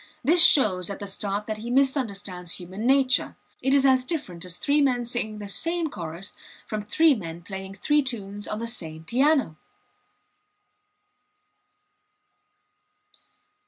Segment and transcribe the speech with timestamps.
[0.23, 3.35] This shows at the start that he misunderstands human nature.
[3.61, 6.33] It is as different as three men singing the same chorus
[6.65, 9.57] from three men playing three tunes on the same piano.